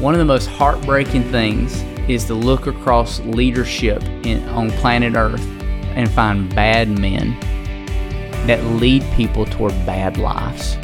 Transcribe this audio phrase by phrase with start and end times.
[0.00, 5.44] One of the most heartbreaking things is to look across leadership in, on planet Earth
[5.96, 7.36] and find bad men
[8.46, 10.76] that lead people toward bad lives.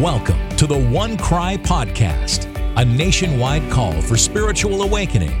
[0.00, 2.46] Welcome to the OneCry Podcast,
[2.78, 5.34] a nationwide call for spiritual awakening.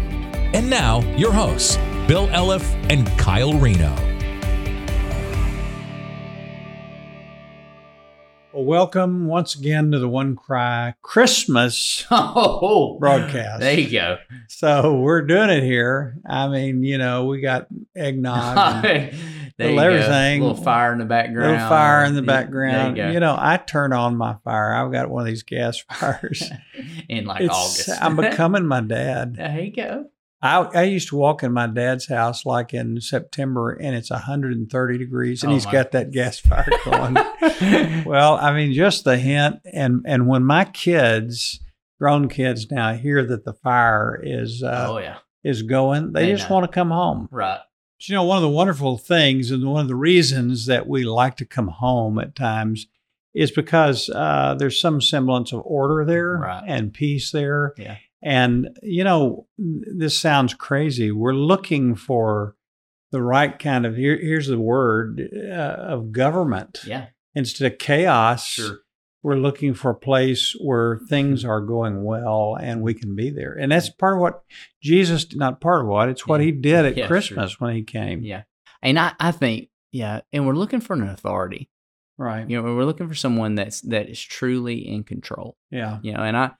[0.52, 4.03] And now, your hosts, Bill Elliff and Kyle Reno.
[8.64, 13.60] Welcome once again to the OneCry Christmas Oh, broadcast.
[13.60, 14.16] there you go.
[14.48, 16.16] So we're doing it here.
[16.26, 19.12] I mean, you know, we got eggnog, and
[19.58, 19.82] you Well, go.
[19.82, 21.52] everything- A little fire in the background.
[21.52, 22.96] little fire in the background.
[22.96, 24.72] You You, know, I turn on my fire.
[24.74, 26.50] I've got one of these gas fires.
[27.10, 28.02] in like It's, August.
[28.02, 29.36] I'm becoming my dad.
[29.36, 30.06] there you go.
[30.44, 34.98] I, I used to walk in my dad's house like in September, and it's 130
[34.98, 37.14] degrees, and Oh, he's my- got that gas fire going.
[38.04, 41.60] well, I mean, just the hint, and and when my kids,
[41.98, 46.32] grown kids now, hear that the fire is uh, oh yeah, is going, they, They
[46.32, 46.56] just know.
[46.56, 47.28] want to come home.
[47.32, 47.60] right.
[47.96, 51.04] But, you know, one of the wonderful things, and one of the reasons that we
[51.04, 52.86] like to come home at times,
[53.32, 56.64] is because uh, there's some semblance of order there Right.
[56.66, 57.72] and peace there.
[57.78, 57.96] Yeah.
[58.24, 61.12] And you know, this sounds crazy.
[61.12, 62.56] We're looking for
[63.12, 68.46] the right kind of here, here's the word uh, of government Yeah, instead of chaos.
[68.46, 68.78] sure.
[69.22, 73.54] We're looking for a place where things are going well and we can be there.
[73.54, 74.42] And that's part of what
[74.82, 76.46] Jesus, not part of what, it's what Yeah.
[76.46, 78.22] he did at Yeah, Christmas when he came.
[78.22, 78.42] Yeah,
[78.82, 81.70] and I, I think yeah, and we're looking for an authority.
[82.18, 82.48] Right.
[82.48, 85.56] You know, we're looking for someone that's that is truly in control.
[85.70, 85.98] Yeah.
[86.02, 86.50] You know, and I,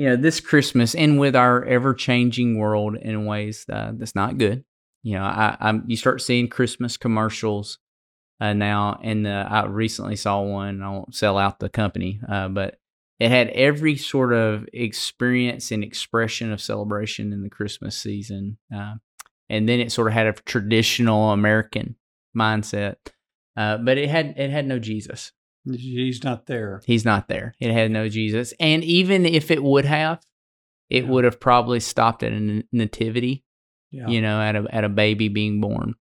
[0.00, 4.38] you know, this Christmas and with our ever changing world in ways uh, that's not
[4.38, 4.64] good.
[5.02, 7.78] You know, I, I'm you start seeing Christmas commercials
[8.40, 10.82] uh, now, and uh, I recently saw one.
[10.82, 12.78] I won't sell out the company, uh, but
[13.18, 18.94] it had every sort of experience and expression of celebration in the Christmas season, uh,
[19.50, 21.96] and then it sort of had a traditional American
[22.34, 22.96] mindset,
[23.54, 25.32] uh, but it had it had no Jesus.
[25.64, 26.80] He's not there.
[26.86, 27.54] He's not there.
[27.60, 28.54] It had no Jesus.
[28.60, 30.20] And even if it would have,
[30.88, 31.10] it Yeah.
[31.10, 33.44] would have probably stopped at a nativity,
[33.90, 34.08] Yeah.
[34.08, 35.94] you know, at a at a baby being born.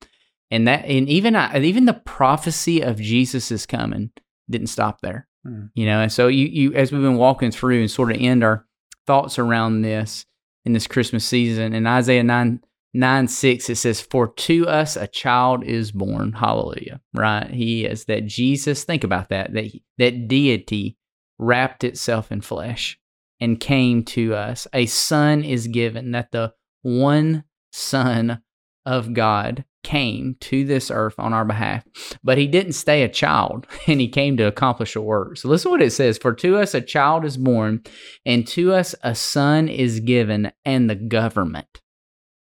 [0.52, 4.12] And that and even I, even the prophecy of Jesus is coming
[4.50, 5.28] didn't stop there.
[5.46, 5.66] Hmm.
[5.76, 8.44] You know, and so you you as we've been walking through and sort of end
[8.44, 8.66] our
[9.06, 10.26] thoughts around this
[10.66, 12.62] in this Christmas season in Isaiah 9
[12.94, 16.33] 9 6 it says for to us a child is born.
[16.33, 17.50] Hallelujah right?
[17.50, 20.97] He is that jesus think about that that that deity
[21.38, 22.99] wrapped itself in flesh
[23.39, 24.67] and came to us.
[24.73, 28.41] A son is given that the one son
[28.85, 31.85] of god came to this earth on our behalf
[32.22, 35.38] but he didn't stay a child and he came to accomplish a work.
[35.38, 37.83] So listen what it says for to us a child is born
[38.25, 41.81] and to us a son is given and the government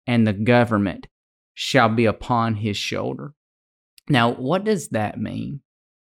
[0.07, 1.07] and the government
[1.55, 3.35] shall be upon his shoulder.
[4.09, 5.61] Now, what does that mean?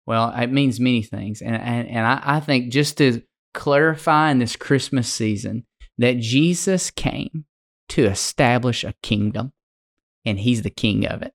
[0.05, 1.41] Well, it means many things.
[1.41, 3.21] And, and, and I, I think just to
[3.53, 5.65] clarify in this Christmas season
[5.97, 7.45] that Jesus came
[7.89, 9.53] to establish a kingdom,
[10.25, 11.33] and he's the king of it.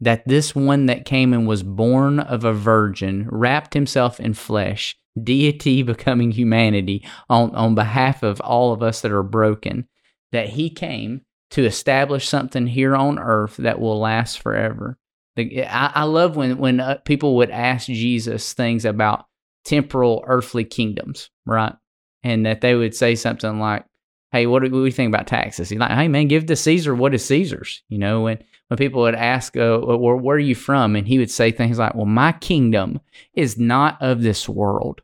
[0.00, 4.96] That this one that came and was born of a virgin, wrapped himself in flesh,
[5.20, 9.88] deity becoming humanity on, on behalf of all of us that are broken,
[10.32, 14.98] that he came to establish something here on earth that will last forever.
[15.38, 19.26] I, love when when uh, people would ask Jesus things about
[19.64, 21.74] temporal earthly kingdoms, right?
[22.22, 23.84] And that they would say something like,
[24.32, 27.14] "Hey, what do, you think about taxes?" He's like, "Hey, man, give to Caesar what
[27.14, 30.96] is Caesar's." You know, when when people would ask, uh, "Where, where are you from?"
[30.96, 33.00] and he would say things like, "Well, my kingdom
[33.34, 35.02] is not of this world,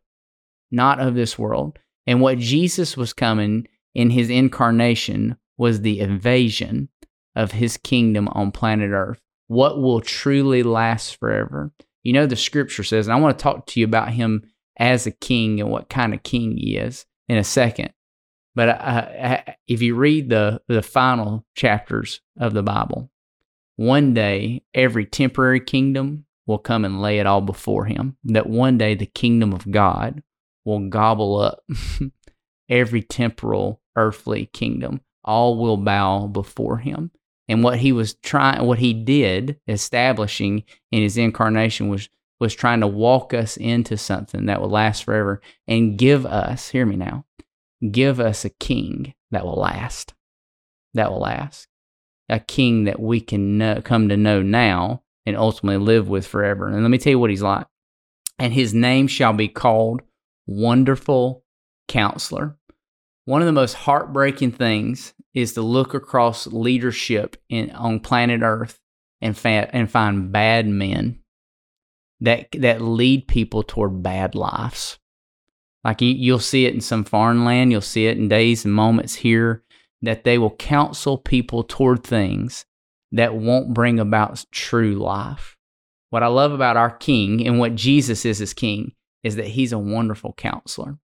[0.71, 6.89] not of this world." And what Jesus was coming in his incarnation was the invasion
[7.35, 9.21] of his kingdom on planet Earth.
[9.49, 11.73] What will truly last forever?
[12.03, 15.07] You know, the scripture says, and I want to talk to you about him as
[15.07, 17.93] a king and what kind of king he is in a second.
[18.55, 23.11] But uh, uh, if you read the, the final chapters of the Bible,
[23.77, 28.17] one day every temporary kingdom will come and lay it all before him.
[28.25, 30.23] That one day the kingdom of God
[30.65, 31.61] will gobble up
[32.69, 35.01] every temporal earthly kingdom.
[35.25, 37.11] All will bow before him.
[37.49, 42.09] And what he was trying, what he did, establishing in his incarnation was
[42.43, 46.85] was trying to walk us into something that will last forever and give us, hear
[46.85, 47.25] me now,
[47.93, 50.13] give us a king that will last.
[50.95, 51.69] That will last.
[52.29, 56.67] A king that we can know, come to know now and ultimately live with forever.
[56.67, 57.67] And let me tell you what he's like.
[58.41, 60.03] And his name shall be called
[60.47, 61.45] Wonderful
[61.87, 62.57] Counselor,
[63.25, 68.81] One of the most heartbreaking things is to look across leadership in, on planet Earth
[69.21, 71.21] and, fa- and find bad men
[72.21, 74.99] that that lead people toward bad lives.
[75.85, 78.73] Like you, you'll see it in some foreign land, you'll see it in days and
[78.73, 79.65] moments here
[80.03, 82.65] that they will counsel people toward things
[83.13, 85.57] that won't bring about true life.
[86.11, 88.93] What I love about our King and what Jesus is as King
[89.23, 90.99] is that he's a wonderful counselor.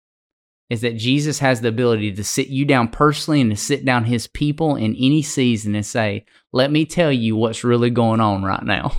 [0.71, 4.05] Is that Jesus has the ability to sit you down personally and to sit down
[4.05, 8.43] his people in any season and say, Let me tell you what's really going on
[8.43, 8.93] right now.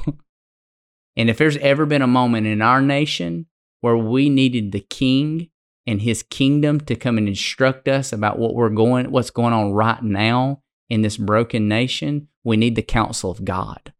[1.17, 3.47] and if there's ever been a moment in our nation
[3.81, 5.49] where we needed the king
[5.87, 9.71] and his kingdom to come and instruct us about what we're going what's going on
[9.71, 13.93] right now in this broken nation, we need the counsel of God.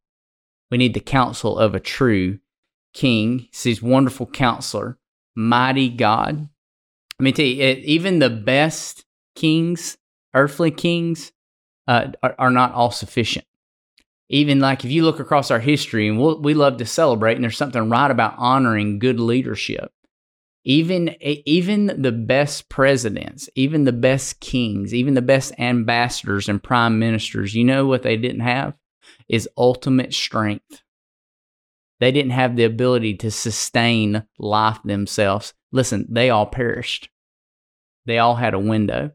[0.70, 2.40] We need the counsel of a true
[2.94, 3.48] king.
[3.52, 4.98] He's wonderful counselor,
[5.36, 6.50] mighty God.
[7.20, 9.98] Let me tell you, even the best kings,
[10.34, 11.32] earthly kings,
[11.88, 13.46] uh, are, are, not all sufficient.
[14.28, 17.44] Even like if you look across our history, and we'll, we love to celebrate, and
[17.44, 19.92] there's something right about honoring good leadership.
[20.68, 26.98] Even even the best presidents, even the best kings, even the best ambassadors and prime
[26.98, 28.74] ministers, you know what they didn't have
[29.30, 30.82] is ultimate strength.
[32.00, 35.54] They didn't have the ability to sustain life themselves.
[35.75, 37.10] Listen, they all perished.
[38.06, 39.12] They all had a window.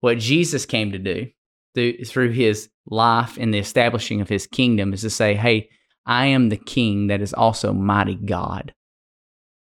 [0.00, 1.28] What Jesus came to do
[1.74, 5.68] through, through his life and the establishing of his kingdom is to say, hey,
[6.04, 8.74] I am the king that is also mighty God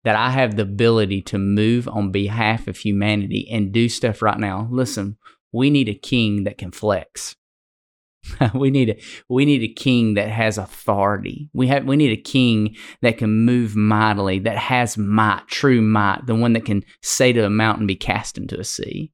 [0.06, 4.39] that I have the ability to move on behalf of humanity and do stuff right
[4.39, 4.69] now.
[4.71, 5.18] Listen,
[5.51, 7.35] we need a king that can flex.
[8.54, 8.98] we need a
[9.28, 11.50] we need a king that has authority.
[11.54, 16.26] We have we need a king that can move mightily, that has might, true might,
[16.26, 19.12] the one that can say to a mountain be cast into a sea.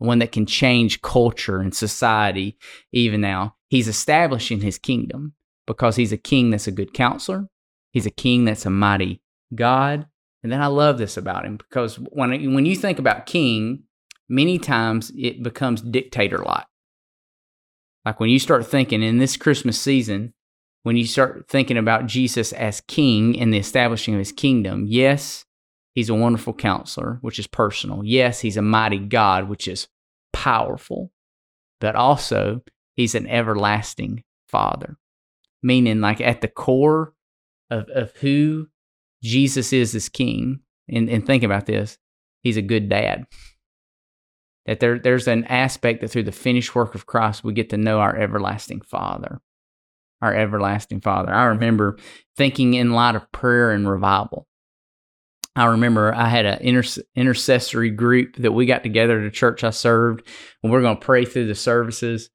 [0.00, 2.58] The one that can change culture and society
[2.92, 3.56] even now.
[3.68, 5.34] He's establishing his kingdom
[5.66, 7.48] because he's a king that's a good counselor.
[7.90, 9.22] He's a king that's a mighty
[9.54, 10.06] God
[10.44, 13.84] and then I love this about him because when when you think about king,
[14.28, 16.66] many times it becomes dictator like.
[18.04, 20.34] Like when you start thinking in this Christmas season,
[20.82, 25.46] when you start thinking about Jesus as king and the establishing of his kingdom, yes,
[25.94, 28.04] he's a wonderful counselor, which is personal.
[28.04, 29.88] Yes, he's a mighty God, which is
[30.32, 31.10] powerful.
[31.80, 32.62] But also,
[32.94, 34.98] he's an everlasting father,
[35.62, 37.14] meaning like at the core
[37.70, 38.68] of, of who
[39.22, 41.98] Jesus is as king, and, and think about this,
[42.42, 43.26] he's a good dad.
[44.66, 47.76] That there, there's an aspect that through the finished work of Christ, we get to
[47.76, 49.40] know our everlasting Father.
[50.22, 51.32] Our everlasting Father.
[51.32, 51.98] I remember
[52.36, 54.46] thinking in light of prayer and revival.
[55.56, 59.62] I remember I had an inter- intercessory group that we got together at a church
[59.62, 60.26] I served,
[60.62, 62.30] and we are going to pray through the services.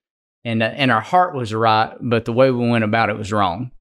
[0.45, 3.33] And, uh, and our heart was right, but the way we went about it was
[3.33, 3.71] wrong.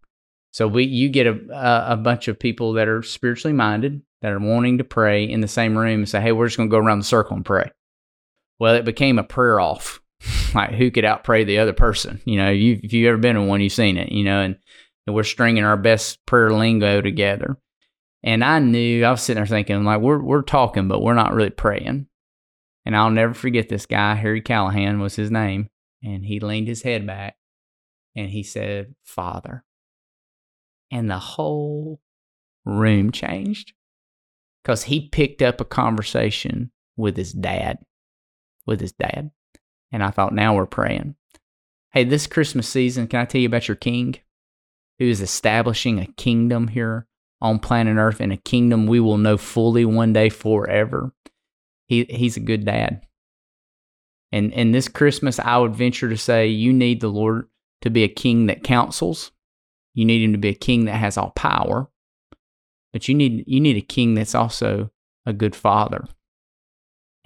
[0.51, 4.41] So we you get a a bunch of people that are spiritually minded that are
[4.41, 6.79] wanting to pray in the same room and say, "Hey, we're just going to go
[6.79, 7.71] around the circle and pray."
[8.59, 10.01] Well, it became a prayer off.
[10.55, 12.21] like who could out pray the other person?
[12.25, 14.11] You know, you if you've ever been in one, you've seen it.
[14.11, 14.57] You know, and,
[15.07, 17.57] and we're stringing our best prayer lingo together.
[18.25, 21.35] And I knew I was sitting there thinking, like, we're we're talking, but we're not
[21.35, 22.09] really praying.
[22.85, 25.69] And I'll never forget this guy, Harry Callahan was his name,
[26.03, 27.37] and he leaned his head back
[28.17, 29.65] and he said, "Father."
[30.91, 32.01] and the whole
[32.65, 33.73] room changed
[34.63, 37.79] because he picked up a conversation with his dad.
[38.69, 39.31] With his dad.
[39.91, 41.17] And I thought, now we're praying.
[41.93, 44.17] Hey, this Christmas season, can I tell you about your king
[44.99, 47.07] who is establishing a kingdom here
[47.41, 51.13] on planet Earth and a kingdom we will know fully one day forever?
[51.87, 53.03] He, he's a good dad.
[54.31, 57.49] And, and this Christmas, I would venture to say you need the Lord
[57.81, 59.33] to be a king that counsels
[59.99, 61.91] you need him to be a king that has all power,
[62.93, 64.93] but you need you need a king that's also
[65.27, 66.07] a good father.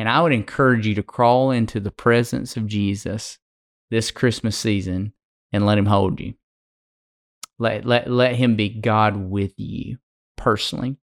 [0.03, 3.39] And I would encourage you to crawl into the presence of Jesus
[3.89, 5.13] this Christmas season
[5.53, 6.35] and let him hold you.
[7.61, 9.99] Let, let, let him be God with you
[10.37, 10.97] personally.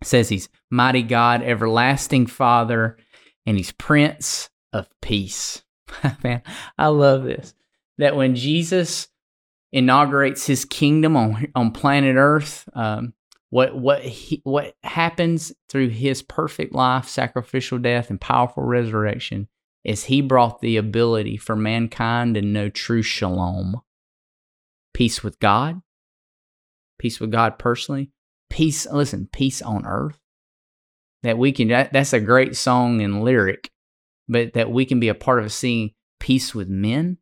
[0.00, 2.98] It says he's mighty God, everlasting Father,
[3.46, 5.64] and he's Prince of Peace.
[6.22, 6.40] Man,
[6.78, 7.52] I love this.
[7.98, 9.08] That when Jesus
[9.72, 12.68] inaugurates his kingdom on on planet Earth.
[12.74, 13.12] Um,
[13.50, 19.48] what what he, what happens through his perfect life, sacrificial death, and powerful resurrection
[19.84, 23.80] is he brought the ability for mankind to know true shalom,
[24.94, 25.82] peace with God,
[26.98, 28.10] peace with God personally,
[28.48, 28.86] peace.
[28.86, 30.18] Listen, peace on earth.
[31.22, 31.68] That we can.
[31.68, 33.70] That, that's a great song and lyric,
[34.28, 35.90] but that we can be a part of seeing
[36.20, 37.18] peace with men.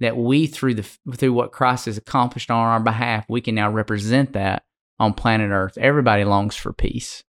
[0.00, 3.70] That we, through the through what Christ has accomplished on our behalf, we can now
[3.70, 4.64] represent that
[5.00, 5.76] on planet Earth.
[5.78, 7.24] Everybody longs for peace.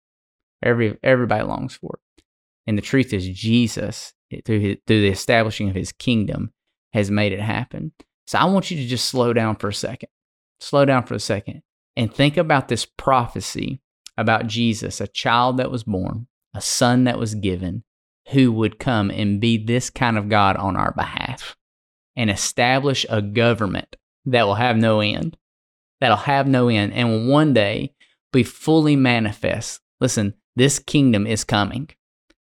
[0.62, 2.24] Every everybody longs for it.
[2.68, 4.14] And the truth is, Jesus,
[4.46, 6.52] through his, through the establishing of His kingdom,
[6.94, 7.94] has made it happen.
[8.28, 10.10] So I want you to just slow down for a second.
[10.60, 11.64] Slow down for a second
[11.96, 13.82] and think about this prophecy
[14.18, 17.84] about Jesus, a child that was born, a son that was given,
[18.30, 21.56] who would come and be this kind of God on our behalf
[22.16, 25.38] and establish a government that will have no end,
[26.02, 27.94] that'll have no end, and will one day
[28.34, 29.80] be fully manifest.
[30.02, 31.90] Listen, this kingdom is coming.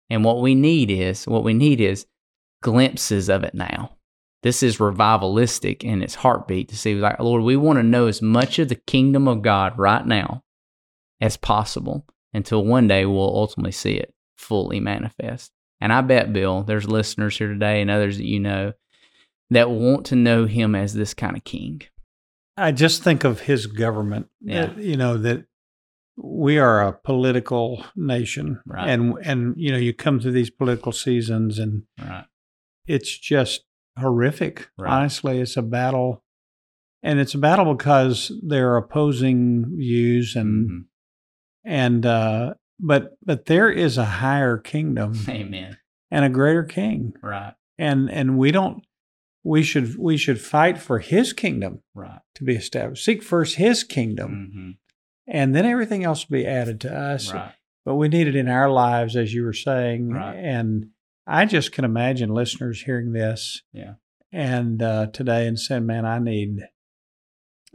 [0.09, 2.07] And what we need is, what we need is
[2.61, 3.97] glimpses of it now.
[4.41, 8.21] This is revivalistic in its heartbeat to see, like, Lord, we want to know as
[8.21, 10.43] much of the kingdom of God right now
[11.21, 15.51] as possible until one day we'll ultimately see it fully manifest.
[15.79, 18.73] And I bet, Bill, there's listeners here today and others that you know
[19.49, 21.81] that want to know him as this kind of king.
[22.57, 24.27] I just think of his government.
[24.41, 24.67] Yeah.
[24.67, 25.45] that, you know that
[26.15, 28.87] we are a political nation, Right.
[28.89, 32.25] and and you know you come through these political seasons, and Right.
[32.85, 33.65] it's just
[33.97, 34.69] horrific.
[34.77, 34.91] Right.
[34.91, 36.23] Honestly, it's a battle,
[37.01, 40.85] and it's a battle because they're opposing views, and Mhm.
[41.65, 45.77] and uh, but but there is a higher kingdom Amen.
[46.11, 47.55] and a greater king, Right.
[47.79, 48.83] and and we don't.
[49.43, 52.19] We should we should fight for His kingdom Right.
[52.35, 53.03] to be established.
[53.03, 54.71] Seek first His kingdom hmm
[55.25, 57.31] and then everything else will be added to us.
[57.33, 57.53] Right.
[57.85, 60.09] But we need it in our lives, as you were saying.
[60.09, 60.35] Right.
[60.35, 60.87] And
[61.25, 63.93] I just can imagine listeners hearing this, Yeah.
[64.33, 66.67] and uh, today and saying, "Man, I need,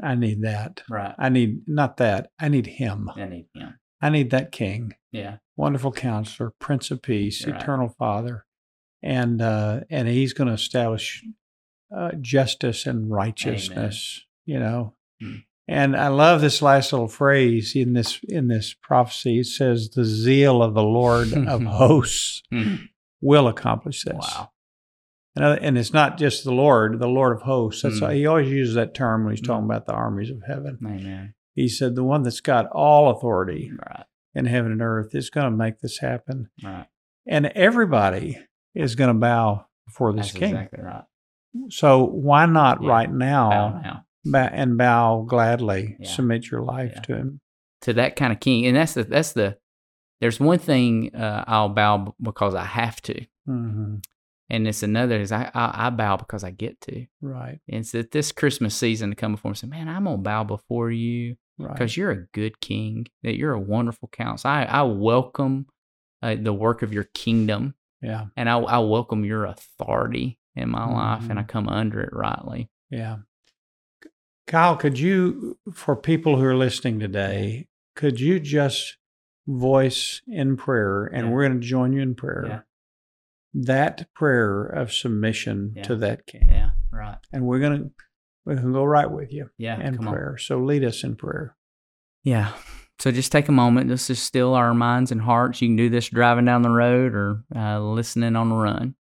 [0.03, 0.83] I need that.
[0.91, 1.15] Right.
[1.19, 2.31] I need not that.
[2.39, 3.11] I need Him.
[3.17, 3.79] I need him.
[4.03, 5.39] I need that King, Yeah.
[5.57, 7.57] wonderful Counselor, Prince of Peace, Right.
[7.61, 8.45] Eternal Father,
[9.03, 11.25] and uh, and He's going to establish
[11.95, 14.25] uh, justice and righteousness.
[14.47, 15.37] You know." Hmm.
[15.71, 19.41] And I love this last little phrase in this in this prophecy.
[19.41, 22.89] It says, "The zeal of the Lord of hosts Mhm.
[23.21, 24.51] will accomplish this." Wow.
[25.37, 27.83] And, and it's not just the Lord, the Lord of hosts.
[27.83, 28.15] That's Mm.
[28.15, 29.71] he always uses that term when he's talking Mm.
[29.71, 30.79] about the armies of heaven.
[30.85, 31.35] Amen.
[31.55, 34.05] He said, "The one that's got all authority Right.
[34.35, 36.87] in heaven and earth is going to make this happen, Right.
[37.27, 38.39] and everybody
[38.75, 40.51] is going to bow before this That's King.
[40.57, 41.05] exactly right.
[41.71, 42.89] So why not Yeah.
[42.89, 44.05] right now, Bow now.
[44.25, 46.09] bow and bow gladly, Yeah.
[46.09, 47.01] submit your life Yeah.
[47.03, 47.41] to Him."
[47.83, 48.67] to that kind of king.
[48.67, 49.57] And that's the that's the
[50.21, 53.97] there's one thing uh, I'll bow because I have to, hmm
[54.51, 57.07] and it's another is I, I I bow because I get to.
[57.21, 57.61] Right.
[57.69, 60.19] And it's that this Christmas season to come before me and say, man, I'm gonna
[60.19, 61.73] bow before you Right.
[61.73, 64.53] because you're a good king, that you're a wonderful counselor.
[64.55, 65.67] I I welcome
[66.23, 68.27] uh, the work of your kingdom, yeah.
[68.37, 71.49] and I I welcome your authority in my life, and I Mhm.
[71.49, 72.71] come under it rightly.
[72.91, 73.19] Yeah.
[74.47, 78.97] Kyle, could you, for people who are listening today, could you just
[79.47, 81.33] voice in prayer, and Yeah.
[81.33, 82.61] we're going to join you in prayer, Yeah.
[83.55, 85.83] that prayer of submission Yeah.
[85.85, 87.19] to that King, Yeah, right.
[87.33, 87.91] and we're going to
[88.47, 90.15] we can go right with you Yeah, in come on.
[90.15, 90.39] prayer.
[90.39, 91.55] So lead us in prayer.
[92.25, 92.55] Yeah.
[92.99, 95.61] So just take a moment This is still our minds and hearts.
[95.61, 98.95] You can do this driving down the road or uh, listening on the run.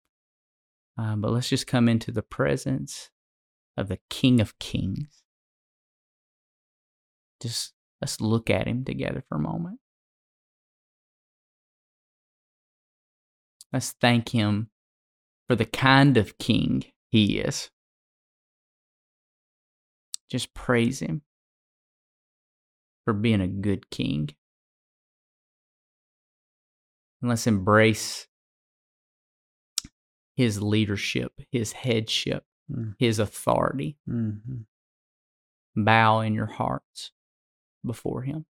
[0.98, 3.10] Uh, but let's just come into the presence
[3.76, 5.22] of the King of Kings.
[7.40, 9.78] Just let's look at him together for a moment.
[13.72, 14.70] Let's thank him
[15.46, 17.70] for the kind of king he is.
[20.30, 21.22] Just praise him
[23.04, 24.30] for being a good king.
[27.20, 28.27] And let's embrace
[30.38, 32.94] his leadership, his headship, Mm.
[32.98, 33.98] his authority.
[34.08, 34.66] Mhm.
[35.74, 37.10] Bow in your hearts
[37.84, 38.46] before him.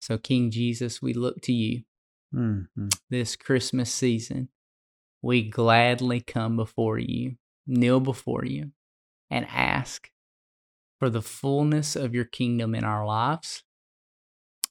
[0.00, 1.84] So, King Jesus, we look to you
[2.34, 2.90] Mhm.
[3.08, 4.50] this Christmas season.
[5.22, 8.72] We gladly come before you, kneel before you,
[9.30, 10.12] and ask
[10.98, 13.64] for the fullness of your kingdom in our lives,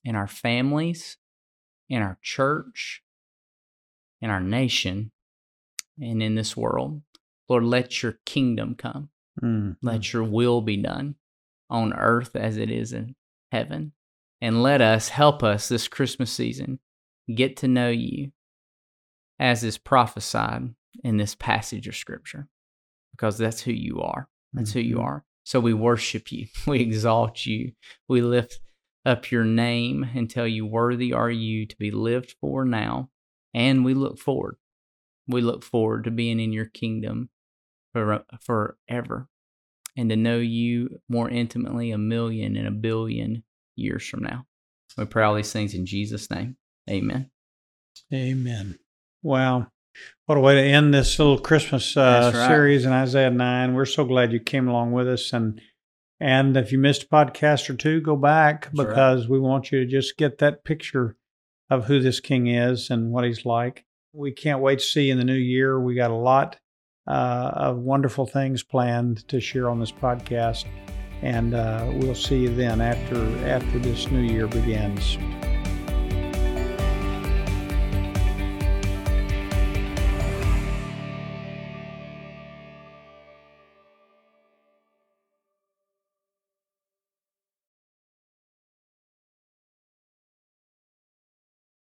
[0.04, 1.18] in our families,
[1.90, 3.03] in our church,
[4.24, 5.12] in our nation,
[6.00, 7.02] and in this world.
[7.50, 9.10] Lord, let your kingdom come.
[9.42, 9.76] Mhm.
[9.82, 11.16] Let your will be done
[11.70, 13.16] on earth as it is in
[13.52, 13.92] heaven.
[14.40, 16.80] And let us help us this Christmas season
[17.36, 18.32] get to know you
[19.40, 22.48] as is prophesied in this passage of scripture
[23.12, 24.30] because that's who you are.
[24.54, 25.04] That's who you Mhm.
[25.04, 25.26] are.
[25.44, 26.48] So we worship you.
[26.68, 27.74] We exalt you.
[28.08, 28.60] We lift
[29.06, 33.10] up your name and tell you, Worthy are you to be lived for now.
[33.54, 34.56] And we look forward.
[35.28, 37.30] We look forward to being in your kingdom
[37.94, 39.28] for, forever
[39.96, 43.44] and to know you more intimately a million and a billion
[43.76, 44.46] years from now.
[44.98, 46.58] We pray all these things in Jesus' name.
[46.90, 47.32] Amen.
[48.14, 48.78] Amen.
[49.22, 49.68] Wow.
[50.26, 52.48] What a way to end this little Christmas uh, right.
[52.48, 53.74] series in Isaiah 9.
[53.74, 55.34] We're so glad you came along with us.
[55.34, 55.62] And
[56.20, 59.30] and if you missed a podcast or two, go back That's because right.
[59.30, 61.18] we want you to just get that picture
[61.70, 63.86] of who this king is and what he's like.
[64.14, 65.80] We can't wait to see in the new year.
[65.80, 66.58] We got a lot
[67.08, 70.66] uh, of wonderful things planned to share on this podcast.
[71.22, 73.18] And uh, we'll see you then after
[73.48, 75.18] after this new year begins.